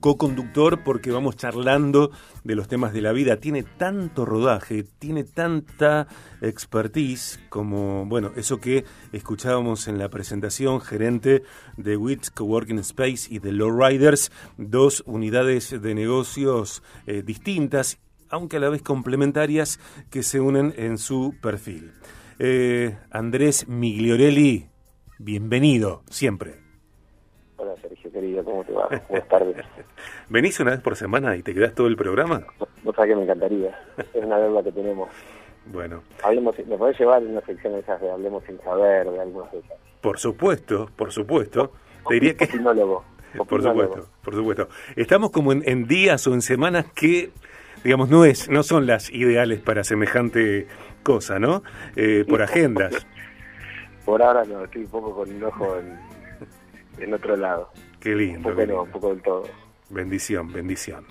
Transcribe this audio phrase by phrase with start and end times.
[0.00, 2.10] co-conductor porque vamos charlando
[2.44, 3.38] de los temas de la vida.
[3.38, 6.06] Tiene tanto rodaje, tiene tanta
[6.42, 11.44] expertise como, bueno, eso que escuchábamos en la presentación, gerente
[11.78, 18.60] de WITS Coworking Space y de Lowriders, dos unidades de negocios eh, distintas, aunque a
[18.60, 19.80] la vez complementarias,
[20.10, 21.92] que se unen en su perfil.
[22.38, 24.68] Eh, Andrés Migliorelli,
[25.18, 26.67] bienvenido, siempre.
[28.38, 28.88] Querido, ¿cómo te va?
[29.08, 29.56] Buenas tardes.
[30.28, 32.42] ¿Venís una vez por semana y te quedás todo el programa?
[32.84, 33.78] No sabes que me encantaría.
[34.14, 35.08] Es una deuda que tenemos.
[35.66, 36.02] Bueno.
[36.22, 39.58] Hablemos, ¿Me podés llevar una sección de esas de Hablemos sin saber, de algunas de
[39.58, 39.78] esas?
[40.00, 41.72] Por supuesto, por supuesto.
[42.08, 42.44] Te diría que...
[42.44, 43.04] Opinólogo.
[43.46, 44.68] Por supuesto, por supuesto.
[44.96, 47.30] Estamos como en, en, días o en semanas que,
[47.84, 50.66] digamos, no es, no son las ideales para semejante
[51.02, 51.62] cosa, ¿no?
[51.94, 53.06] Eh, por agendas.
[54.06, 55.98] Por ahora no, estoy un poco con un ojo en,
[57.04, 57.70] en otro lado.
[58.00, 58.48] Qué lindo.
[58.48, 59.44] Un poco no, un poco del todo.
[59.90, 61.04] Bendición, bendición.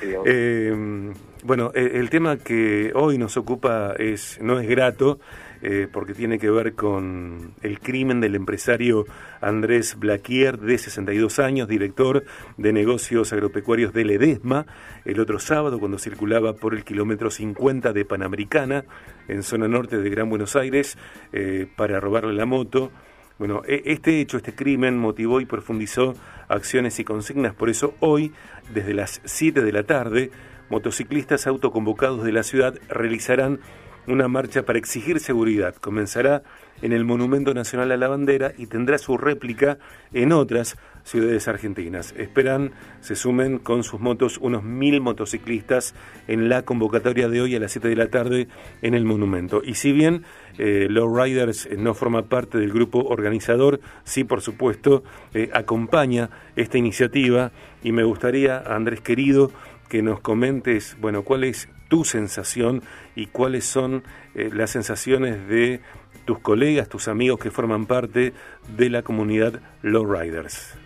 [0.00, 1.12] Sí, eh,
[1.44, 5.20] bueno, el tema que hoy nos ocupa es no es grato
[5.62, 9.06] eh, porque tiene que ver con el crimen del empresario
[9.40, 12.24] Andrés Blaquier, de 62 años, director
[12.56, 14.66] de negocios agropecuarios de Ledesma,
[15.04, 18.84] el otro sábado cuando circulaba por el kilómetro 50 de Panamericana,
[19.28, 20.98] en zona norte de Gran Buenos Aires,
[21.32, 22.92] eh, para robarle la moto.
[23.38, 26.14] Bueno, e, este hecho, este crimen motivó y profundizó
[26.48, 28.32] acciones y consignas, por eso hoy,
[28.72, 30.30] desde las 7 de la tarde,
[30.70, 33.60] motociclistas autoconvocados de la ciudad realizarán
[34.06, 35.74] una marcha para exigir seguridad.
[35.76, 36.42] Comenzará
[36.82, 39.78] en el Monumento Nacional a la Bandera y tendrá su réplica
[40.12, 42.14] en otras ciudades argentinas.
[42.16, 45.94] Esperan se sumen con sus motos unos mil motociclistas
[46.26, 48.48] en la convocatoria de hoy a las 7 de la tarde
[48.82, 49.62] en el monumento.
[49.64, 50.24] Y si bien
[50.58, 56.76] eh, Low Riders no forma parte del grupo organizador, sí, por supuesto, eh, acompaña esta
[56.76, 59.52] iniciativa y me gustaría, Andrés querido,
[59.88, 62.82] que nos comentes, bueno, cuál es tu sensación
[63.14, 64.04] y cuáles son
[64.34, 65.80] eh, las sensaciones de
[66.24, 68.32] tus colegas, tus amigos que forman parte
[68.76, 70.76] de la comunidad Lowriders.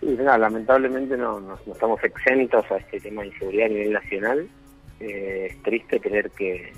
[0.00, 4.48] Sí, lamentablemente no, no, estamos exentos a este tema de inseguridad a nivel nacional.
[5.00, 6.72] Eh, es triste tener que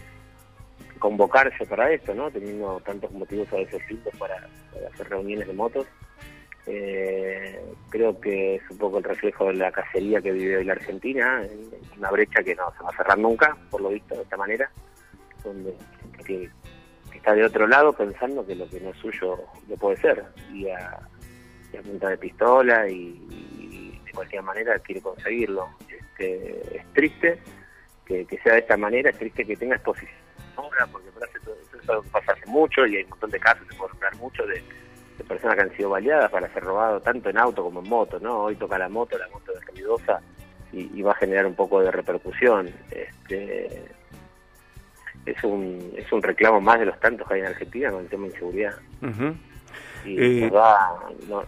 [0.98, 2.30] convocarse para esto, ¿no?
[2.30, 3.82] Teniendo tantos motivos a veces
[4.18, 5.86] para, para hacer reuniones de motos.
[6.70, 10.74] Eh, creo que es un poco el reflejo de la cacería que vive hoy la
[10.74, 11.42] Argentina,
[11.96, 14.70] una brecha que no se va a cerrar nunca, por lo visto de esta manera,
[15.42, 15.74] donde
[17.14, 20.68] está de otro lado pensando que lo que no es suyo lo puede ser, y
[20.68, 20.98] a,
[21.82, 25.68] punta de pistola y, de cualquier manera quiere conseguirlo.
[25.88, 27.38] Este, es triste
[28.04, 30.28] que, sea de esta manera, es triste que tenga exposición
[30.92, 31.08] porque
[31.82, 34.62] eso pasa hace mucho y hay un montón de casos, se puede hablar mucho de
[35.28, 38.44] personas que han sido baleadas para ser robado tanto en auto como en moto, ¿no?
[38.44, 40.20] Hoy toca la moto, la moto es ruidosa
[40.72, 42.68] y, va a generar un poco de repercusión.
[42.90, 43.84] Este,
[45.26, 48.08] es un es un reclamo más de los tantos que hay en Argentina con el
[48.08, 48.74] tema de inseguridad.
[50.04, 50.96] Y eh, nos, da,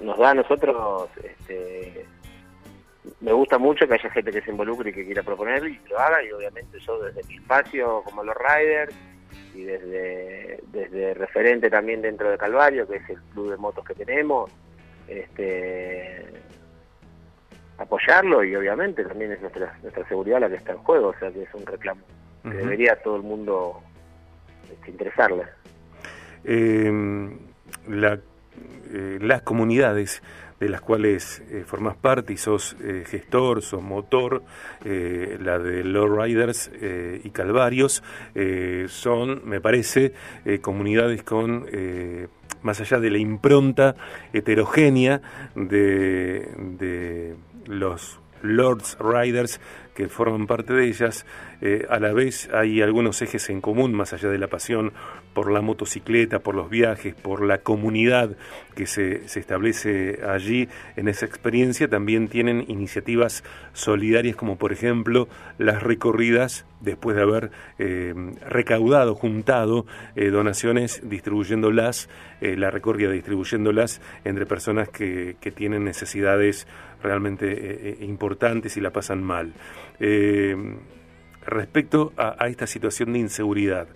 [0.03, 2.05] nos da a nosotros, este,
[3.21, 5.99] me gusta mucho que haya gente que se involucre y que quiera proponer y lo
[5.99, 8.95] haga, y obviamente yo desde mi espacio, como los riders,
[9.55, 13.95] y desde, desde referente también dentro de Calvario, que es el club de motos que
[13.95, 14.51] tenemos,
[15.09, 16.27] este,
[17.79, 21.31] apoyarlo y obviamente también es nuestra, nuestra seguridad la que está en juego, o sea
[21.31, 22.03] que es un reclamo
[22.43, 23.83] que debería todo el mundo
[24.71, 25.45] este, interesarle.
[26.45, 26.91] Eh,
[27.87, 28.19] la,
[28.93, 30.23] eh, las comunidades
[30.61, 34.43] de las cuales eh, formas parte y sos eh, gestor, sos motor,
[34.85, 36.71] eh, la de Low Riders
[37.25, 38.03] y Calvarios,
[38.89, 40.13] son, me parece,
[40.61, 41.67] comunidades con,
[42.63, 43.97] más allá de la impronta
[44.33, 45.23] heterogénea
[45.55, 49.61] de los Lords Riders
[49.95, 51.27] que forman parte de ellas,
[51.89, 54.93] a la vez hay algunos ejes en común, más allá de la pasión
[55.41, 58.37] por la motocicleta, por los viajes, por la comunidad
[58.75, 65.29] que se, se, establece allí en esa experiencia, también tienen iniciativas solidarias como por ejemplo
[65.57, 68.13] las recorridas después de haber eh,
[68.51, 72.11] recaudado, juntado eh, donaciones, distribuyéndolas,
[72.43, 76.67] eh, la recorrida distribuyéndolas entre personas que, que tienen necesidades
[77.03, 79.55] realmente importantes y la pasan mal.
[81.47, 83.89] respecto a, a esta situación de inseguridad,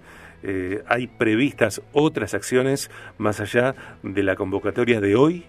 [0.47, 5.47] eh, ¿Hay previstas otras acciones más allá de la convocatoria de hoy?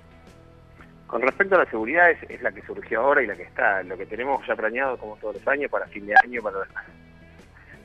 [1.07, 3.83] Con respecto a la seguridad, es, la que surgió ahora y la que está.
[3.83, 6.59] Lo que tenemos ya planeado, como todos los años, para fin de año, para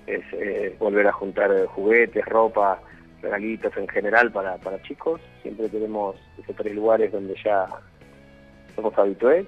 [0.06, 2.80] es eh, volver a juntar juguetes, ropa,
[3.20, 5.20] regalitos en general para, para chicos.
[5.42, 7.66] Siempre tenemos esos tres lugares donde ya
[8.76, 9.46] somos habitués.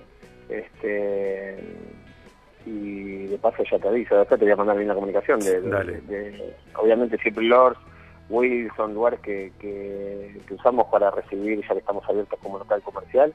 [0.49, 1.59] Este,
[2.67, 5.41] y de paso ya te aviso, después te voy a mandar bien la comunicación.
[5.41, 7.79] De, obviamente siempre Lords,
[8.29, 13.35] Will son lugares que, que, usamos para recibir, ya que estamos abiertos como local comercial.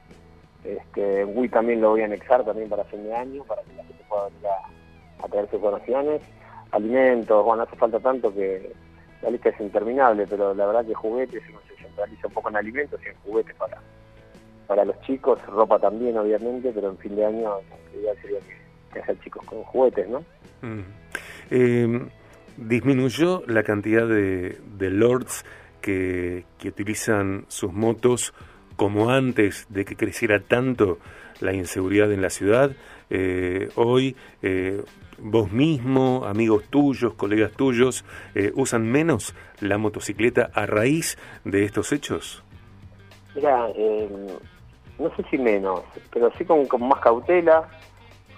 [0.64, 3.84] Este, Wii también lo voy a anexar también para fin de año, para que la
[3.84, 6.20] gente pueda venir a, a traer sus donaciones.
[6.72, 8.72] Alimentos, bueno, hace falta tanto que
[9.22, 12.56] la lista es interminable, pero la verdad que juguetes uno se centraliza un poco en
[12.56, 13.80] alimentos y en juguetes para,
[14.66, 18.67] para los chicos, ropa también obviamente, pero en fin de año la idea sería que,
[18.94, 20.24] haya chicos con juguetes, ¿no?
[20.62, 20.84] Mm.
[21.50, 22.08] Em,
[22.56, 25.44] disminuyó la cantidad de, de lords
[25.80, 28.34] que, que utilizan sus motos
[28.76, 30.98] como antes de que creciera tanto
[31.40, 32.70] la inseguridad en la ciudad.
[33.10, 34.82] Eh, hoy eh,
[35.18, 41.92] vos mismo, amigos tuyos, colegas tuyos, eh, usan menos la motocicleta a raíz de estos
[41.92, 42.44] hechos?
[43.34, 43.68] Mira,
[44.98, 45.82] no sé si menos,
[46.12, 47.68] pero sí con, más cautela,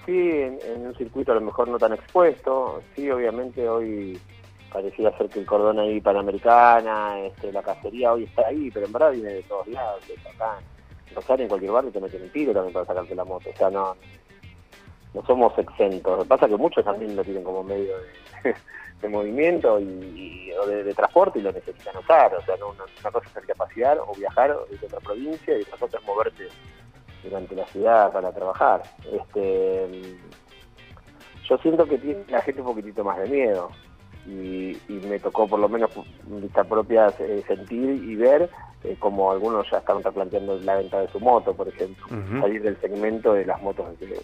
[0.07, 4.21] sí en, un circuito a lo mejor no tan expuesto, sí obviamente hoy
[4.73, 8.93] pareciera ser que el cordón ahí panamericana, este, la cacería hoy está ahí, pero en
[8.93, 10.59] verdad viene de todos lados, de acá.
[11.09, 13.57] En Rosario, en cualquier barrio te meten un tiro también para sacarte la moto, o
[13.57, 13.97] sea, no,
[15.15, 16.19] no somos exentos.
[16.19, 17.95] Lo que pasa es que muchos también lo tienen como medio
[18.45, 22.35] de, movimiento y, o de, transporte y lo necesitan usar.
[22.35, 25.77] O sea, no, una, cosa es a pasear o viajar de otra provincia y otra
[25.79, 26.49] cosa es moverte
[27.23, 28.83] durante la ciudad para trabajar.
[29.13, 30.17] Este,
[31.49, 33.71] yo siento que tiene la gente un poquitito más de miedo
[34.27, 35.91] y, me tocó por lo menos
[36.29, 38.49] en vista propia eh, sentir y ver
[38.85, 42.07] eh, como algunos ya están replanteando la venta de su moto, por ejemplo,
[42.41, 44.21] salir del segmento de las motos que,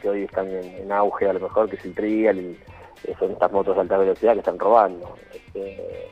[0.00, 2.58] que hoy están en, auge a lo mejor, que es el trial y
[3.04, 5.16] eh, son estas motos de alta velocidad que están robando.
[5.32, 6.08] Este,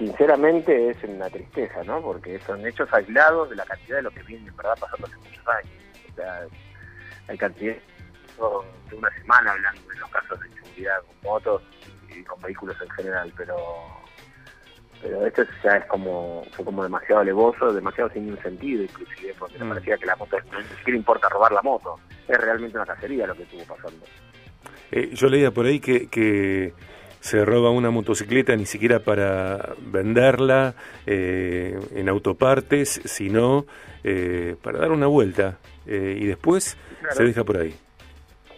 [0.00, 2.00] sinceramente es una tristeza, ¿no?
[2.00, 5.16] Porque son hechos aislados de la cantidad de lo que viene en verdad pasando hace
[5.18, 5.72] muchos años.
[6.10, 6.46] O sea,
[7.28, 11.62] hay cantidad de una semana hablando de los casos de inseguridad con motos
[12.08, 13.56] y con vehículos en general, pero
[15.02, 19.58] pero esto ya es como fue como demasiado alevoso, demasiado sin un sentido inclusive, porque
[19.58, 19.68] me mm.
[19.68, 23.26] parecía que la moto no ni siquiera importa robar la moto, es realmente una cacería
[23.26, 24.06] lo que estuvo pasando.
[24.92, 26.72] Eh, yo leía por ahí que, que
[27.20, 30.74] se roba una motocicleta ni siquiera para venderla
[31.06, 33.66] eh, en autopartes, sino
[34.04, 36.76] eh, para dar una vuelta y después
[37.10, 37.74] se deja por ahí.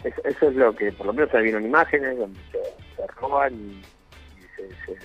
[0.03, 3.83] eso es lo que por lo menos se vieron imágenes donde se, roban y,
[4.87, 4.99] se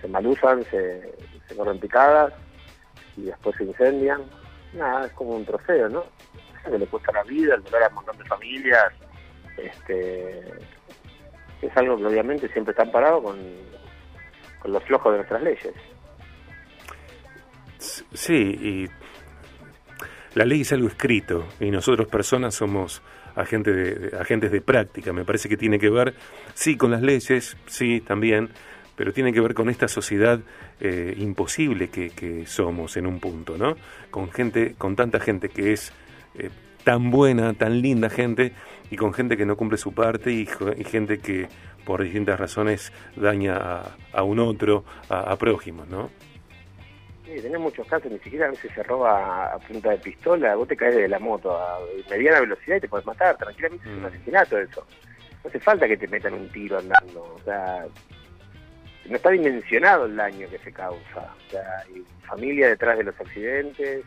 [0.00, 1.12] se malusan, se,
[1.48, 2.32] se corren picadas
[3.16, 4.22] y después se incendian.
[4.74, 6.04] Nada, es como un trofeo, ¿no?
[6.64, 8.92] Que le cuesta la vida, el dolor a un montón de familias.
[9.56, 10.44] Este,
[11.62, 13.38] es algo que obviamente siempre está amparado con,
[14.60, 15.74] con los flojos de nuestras leyes.
[17.78, 18.86] Sí, y
[20.34, 23.02] la ley es algo escrito y nosotros personas somos
[23.36, 25.12] agentes de, agentes de práctica.
[25.12, 26.14] Me parece que tiene que ver,
[26.54, 28.50] sí, con las leyes, sí, también,
[28.96, 30.40] pero tiene que ver con esta sociedad
[30.80, 33.76] eh, imposible que, somos en un punto, ¿no?
[34.10, 35.92] Con gente, con tanta gente que es
[36.38, 36.50] eh,
[36.86, 38.52] tan buena, tan linda gente,
[38.92, 40.46] y con gente que no cumple su parte y,
[40.84, 41.48] gente que
[41.84, 46.10] por distintas razones daña a, un otro, a, a, prójimos, ¿no?
[47.24, 50.68] Sí, tenés muchos casos, ni siquiera a veces se roba a punta de pistola, vos
[50.68, 54.02] te caes de la moto a mediana velocidad y te puedes matar, tranquilamente es un
[54.02, 54.06] mm.
[54.06, 54.86] asesinato eso.
[55.42, 57.84] No hace falta que te metan un tiro andando, o sea,
[59.08, 61.34] no está dimensionado el daño que se causa.
[61.48, 64.04] O sea, hay familia detrás de los accidentes.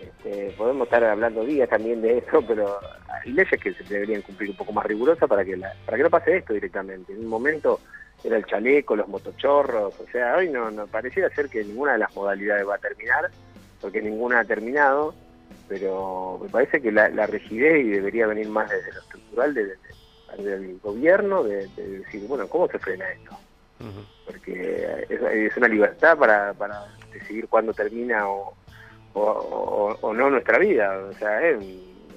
[0.00, 4.50] Este, podemos estar hablando días también de eso, pero hay leyes que se deberían cumplir
[4.50, 7.12] un poco más rigurosas para que para que no pase esto directamente.
[7.12, 7.80] En un momento
[8.22, 11.98] era el chaleco, los motochorros, o sea, hoy no, no pareciera ser que ninguna de
[11.98, 13.30] las modalidades va a terminar,
[13.80, 15.14] porque ninguna ha terminado,
[15.68, 21.42] pero me parece que la, rigidez y debería venir más desde lo estructural del gobierno,
[21.42, 23.38] de decir, bueno, ¿cómo se frena esto?
[24.24, 28.54] porque es, una libertad para, para decidir cuándo termina o,
[29.20, 30.96] o, no nuestra vida.
[31.08, 31.62] O sea, es,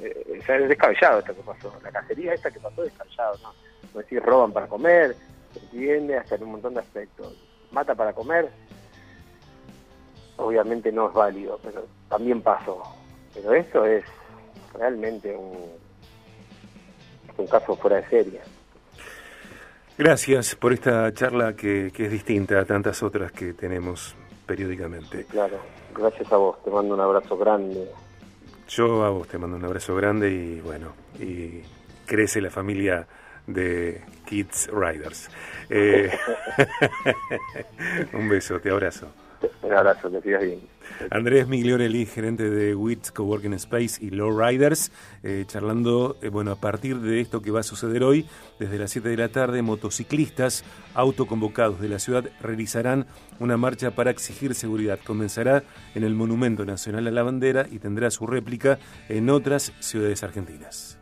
[0.01, 1.73] es, descabellado esto que pasó.
[1.83, 3.53] La cacería esta que pasó es descabellado, ¿no?
[3.93, 5.15] No decir roban para comer,
[5.55, 7.35] entiende hasta en un montón de aspectos.
[7.71, 8.49] Mata para comer,
[10.37, 12.81] obviamente no es válido, pero también pasó.
[13.33, 14.03] Pero esto es
[14.73, 15.71] realmente un,
[17.37, 18.41] un caso fuera de serie.
[19.97, 24.15] Gracias por esta charla que, es distinta a tantas otras que tenemos
[24.49, 25.25] periódicamente.
[25.25, 25.59] claro,
[25.95, 27.87] gracias a vos, te mando un abrazo grande.
[28.67, 31.61] Yo a vos te mando un abrazo grande y bueno, y
[32.07, 33.07] crece la familia
[33.45, 35.29] de Kids Riders.
[35.69, 36.11] Eh,
[38.13, 39.07] un beso, te abrazo.
[39.69, 40.59] Un abrazo, que sigas bien.
[41.11, 46.55] Andrés Migliorelli, gerente de WITS Coworking Space y Low Riders, eh, charlando, eh, bueno, a
[46.55, 48.25] partir de esto que va a suceder hoy,
[48.59, 50.63] desde las 7 de la tarde, motociclistas
[50.95, 53.05] autoconvocados de la ciudad realizarán
[53.39, 54.97] una marcha para exigir seguridad.
[55.05, 60.23] Comenzará en el Monumento Nacional a la Bandera y tendrá su réplica en otras ciudades
[60.23, 60.98] argentinas.